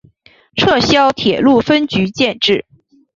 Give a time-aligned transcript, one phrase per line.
[0.55, 2.65] 撤销铁路分局建制。